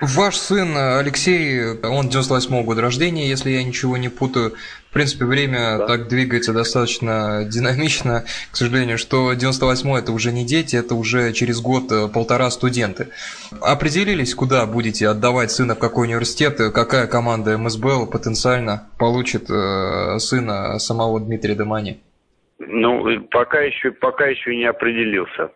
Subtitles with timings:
[0.00, 4.52] Ваш сын Алексей, он 98 года рождения, если я ничего не путаю.
[4.90, 5.86] В принципе, время да.
[5.86, 11.62] так двигается достаточно динамично, к сожалению, что 98 это уже не дети, это уже через
[11.62, 13.08] год-полтора студенты.
[13.62, 20.78] Определились, куда будете отдавать сына, в какой университет, какая команда МСБЛ потенциально получит э, сына
[20.78, 22.00] самого Дмитрия Домани?
[22.58, 25.50] Ну, пока еще, пока еще не определился,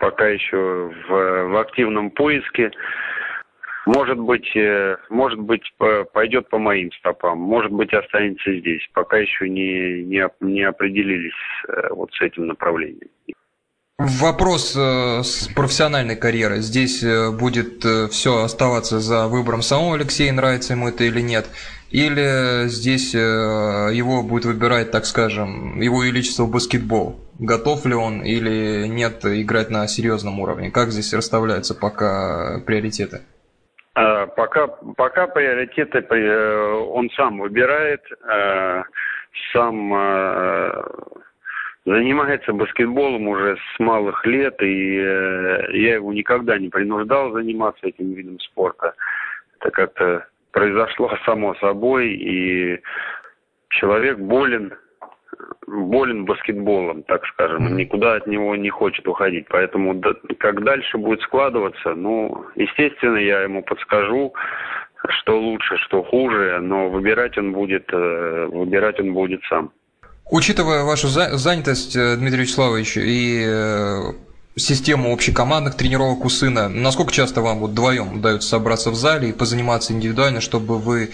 [0.00, 2.70] пока еще в, в активном поиске.
[3.88, 5.62] Может быть, э, может быть,
[6.12, 8.82] пойдет по моим стопам, может быть, останется здесь.
[8.92, 11.32] Пока еще не, не, не определились
[11.68, 13.08] э, вот с этим направлением.
[13.96, 16.58] Вопрос э, с профессиональной карьеры.
[16.58, 17.02] Здесь
[17.40, 17.82] будет
[18.12, 21.46] все оставаться за выбором самого Алексея, нравится ему это или нет.
[21.90, 27.18] Или здесь его будет выбирать, так скажем, его величество баскетбол.
[27.38, 30.70] Готов ли он или нет играть на серьезном уровне?
[30.70, 33.22] Как здесь расставляются пока приоритеты?
[33.98, 38.82] А, пока, пока приоритеты э, он сам выбирает, э,
[39.52, 40.84] сам э,
[41.84, 48.38] занимается баскетболом уже с малых лет, и я его никогда не принуждал заниматься этим видом
[48.38, 48.94] спорта.
[49.58, 52.80] Это как-то произошло само собой, и
[53.70, 54.74] человек болен
[55.68, 59.46] болен баскетболом, так скажем, никуда от него не хочет уходить.
[59.48, 60.00] Поэтому
[60.38, 64.32] как дальше будет складываться, ну, естественно, я ему подскажу,
[65.08, 69.70] что лучше, что хуже, но выбирать он будет, э, выбирать он будет сам.
[70.30, 74.27] Учитывая вашу занятость, э, Дмитрий Вячеславович, и э,
[74.58, 76.68] систему общекомандных тренировок у сына.
[76.68, 81.10] Насколько часто вам вот вдвоем удается собраться в зале и позаниматься индивидуально, чтобы вы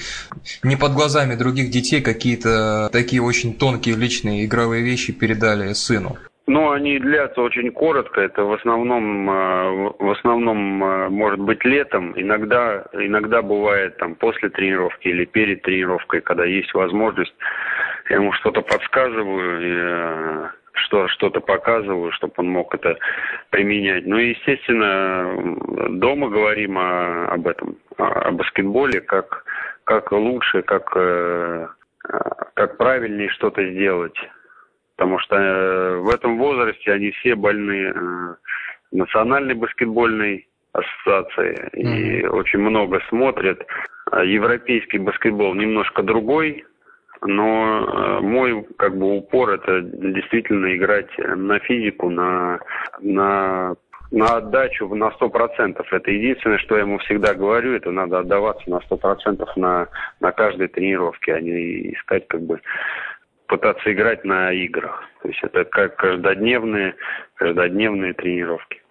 [0.62, 6.16] не под глазами других детей какие-то такие очень тонкие личные игровые вещи передали сыну?
[6.46, 8.20] Ну, они длятся очень коротко.
[8.20, 12.12] Это в основном, э, в основном э, может быть летом.
[12.20, 17.34] Иногда, иногда бывает там после тренировки или перед тренировкой, когда есть возможность.
[18.10, 19.60] Я ему что-то подсказываю.
[19.62, 22.98] И, э, что что-то показываю, чтобы он мог это
[23.50, 24.06] применять.
[24.06, 29.44] Ну и, естественно, дома говорим о, об этом, о, баскетболе, как,
[29.84, 31.68] как лучше, как, э,
[32.54, 34.16] как правильнее что-то сделать.
[34.96, 38.34] Потому что э, в этом возрасте они все больны э,
[38.92, 42.28] национальной баскетбольной ассоциации и mm-hmm.
[42.30, 43.64] очень много смотрят.
[44.12, 46.64] Европейский баскетбол немножко другой,
[47.22, 52.60] но э, мой как бы упор это действительно играть на физику, на,
[53.00, 53.76] на
[54.14, 55.92] на отдачу на сто процентов.
[55.92, 59.88] Это единственное, что я ему всегда говорю, это надо отдаваться на сто процентов на,
[60.20, 62.60] на каждой тренировке, а не искать как бы
[63.48, 65.02] пытаться играть на играх.
[65.22, 66.94] То есть это как каждодневные,
[67.34, 68.83] каждодневные тренировки.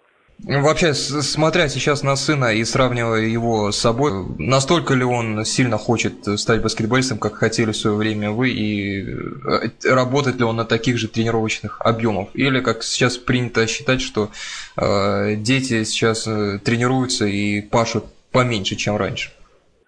[0.46, 5.78] Ну, вообще, смотря сейчас на сына и сравнивая его с собой, настолько ли он сильно
[5.78, 10.64] хочет стать баскетболистом, как хотели в свое время вы, и э, работает ли он на
[10.64, 12.28] таких же тренировочных объемах?
[12.34, 14.28] Или, как сейчас принято считать, что
[14.76, 19.30] э, дети сейчас э, тренируются и пашут поменьше, чем раньше?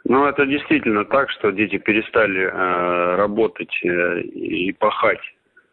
[0.09, 5.21] Ну, это действительно так, что дети перестали э, работать э, и пахать,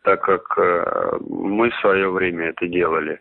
[0.01, 3.19] так как э, мы в свое время это делали.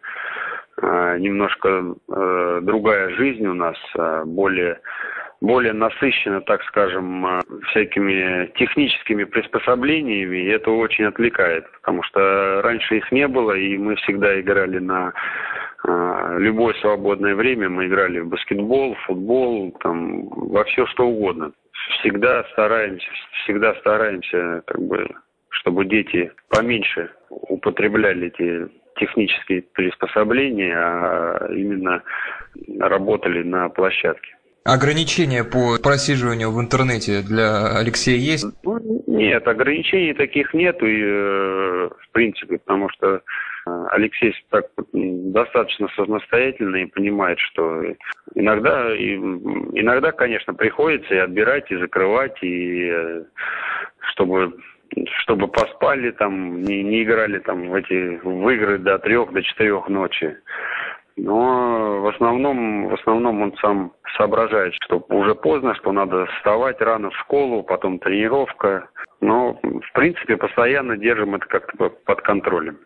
[0.83, 4.81] Немножко э, другая жизнь у нас, э, более
[5.41, 13.11] более насыщена, так скажем, всякими техническими приспособлениями, и это очень отвлекает, потому что раньше их
[13.11, 15.13] не было, и мы всегда играли на
[16.39, 21.51] любое свободное время, мы играли в баскетбол, футбол, там, во все что угодно.
[21.99, 23.09] Всегда стараемся,
[23.43, 25.09] всегда стараемся, как бы,
[25.49, 28.69] чтобы дети поменьше употребляли эти
[29.03, 32.03] технические приспособления, а именно
[32.79, 34.37] работали на площадке.
[34.65, 38.47] Ограничения по просиживанию в интернете для Алексея есть?
[38.63, 43.21] Ну, нет, ограничений таких нет, и, э, в принципе, потому что э,
[43.91, 47.83] Алексей так достаточно самостоятельный и понимает, что
[48.37, 53.25] иногда, иногда, конечно, приходится и отбирать, и закрывать, и э,
[54.13, 54.53] чтобы
[55.23, 59.89] чтобы поспали там, не, не играли там в эти в игры до трех, до четырех
[59.89, 60.37] ночи.
[61.17, 67.11] Но в основном, в основном он сам соображает, что уже поздно, что надо вставать рано
[67.11, 68.89] в школу, потом тренировка.
[69.21, 72.79] Но, в принципе, постоянно держим это как-то под контролем.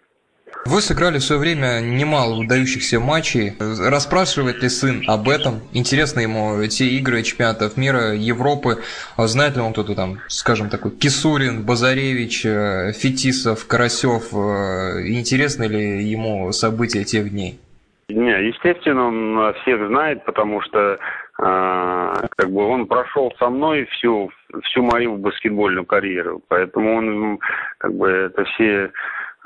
[0.68, 3.52] Вы сыграли в свое время немало выдающихся матчей.
[3.60, 5.60] Расспрашивает ли сын об этом?
[5.72, 8.78] Интересно ему те игры чемпионатов мира, Европы.
[9.16, 14.34] Знает ли он кто-то там, скажем, такой Кисурин, Базаревич, э, Фетисов, Карасев?
[14.34, 17.60] Э, интересны ли ему события тех дней?
[18.08, 20.98] Не, естественно, он всех знает, потому что э,
[21.38, 24.30] как бы он прошел со мной всю
[24.64, 27.38] всю мою баскетбольную карьеру, поэтому он
[27.78, 28.90] как бы это все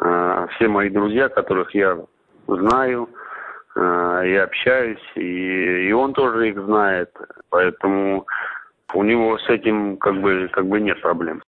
[0.00, 1.99] все мои друзья, которых я
[2.47, 3.08] знаю
[3.76, 7.11] э, и общаюсь, и, и он тоже их знает,
[7.50, 8.26] поэтому
[8.94, 11.43] у него с этим как бы как бы нет проблем.